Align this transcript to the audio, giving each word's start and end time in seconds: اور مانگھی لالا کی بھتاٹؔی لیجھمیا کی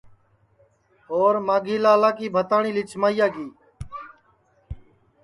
اور 1.15 1.33
مانگھی 1.47 1.77
لالا 1.83 2.09
کی 2.19 2.27
بھتاٹؔی 2.35 2.71
لیجھمیا 2.77 3.27
کی 3.35 3.47